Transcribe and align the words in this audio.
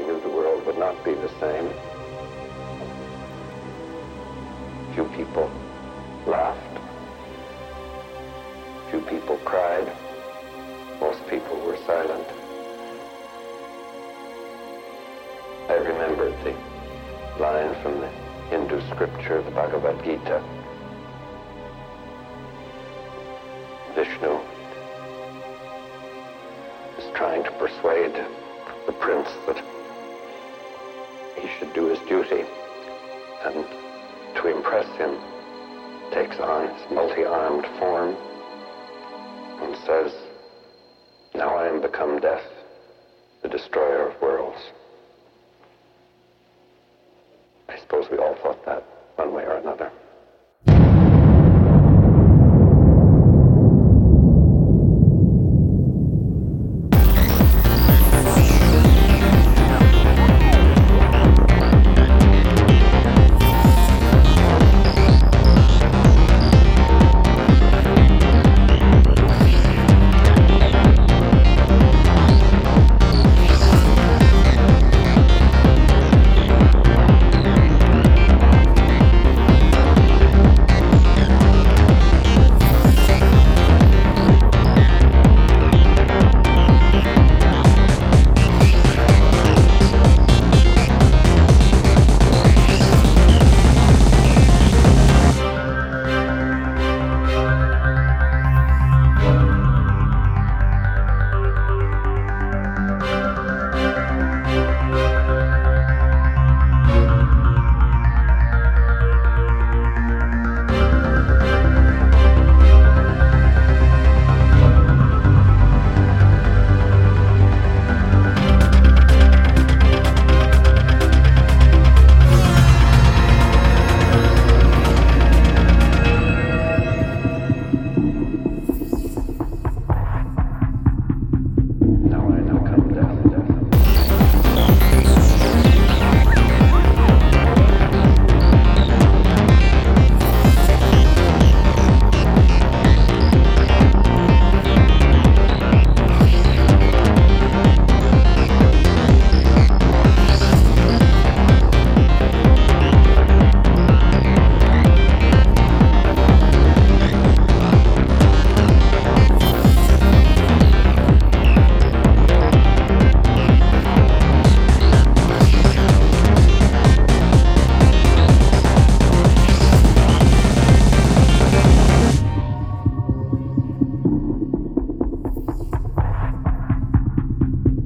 He 0.00 0.06
knew 0.06 0.18
the 0.22 0.30
world 0.30 0.64
would 0.64 0.78
not 0.78 1.04
be 1.04 1.12
the 1.12 1.28
same. 1.40 1.68
Few 4.94 5.04
people 5.14 5.50
laughed. 6.26 6.78
Few 8.88 9.02
people 9.02 9.36
cried. 9.44 9.92
Most 11.00 11.20
people 11.28 11.60
were 11.60 11.76
silent. 11.84 12.26
I 15.68 15.74
remembered 15.74 16.34
the 16.44 16.54
line 17.38 17.74
from 17.82 18.00
the 18.00 18.08
Hindu 18.48 18.80
scripture, 18.94 19.42
the 19.42 19.50
Bhagavad 19.50 20.02
Gita. 20.02 20.42
Vishnu 23.94 24.40
is 26.96 27.12
trying 27.14 27.44
to 27.44 27.50
persuade 27.52 28.14
the 28.86 28.92
prince 28.92 29.28
that 29.46 29.62
he 31.40 31.48
should 31.58 31.72
do 31.74 31.86
his 31.86 31.98
duty 32.00 32.44
and 33.44 33.64
to 34.36 34.48
impress 34.48 34.86
him 34.96 35.16
takes 36.12 36.38
on 36.40 36.68
his 36.68 36.90
multi-armed 36.90 37.66
form 37.78 38.16
and 39.62 39.76
says, 39.86 40.12
now 41.34 41.54
I 41.56 41.68
am 41.68 41.80
become 41.80 42.20
death, 42.20 42.44
the 43.42 43.48
destroyer 43.48 44.08
of 44.08 44.20
worlds. 44.20 44.60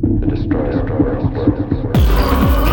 The 0.05 0.27
destroyer 0.27 0.81
of 0.81 0.91
worlds. 1.01 2.64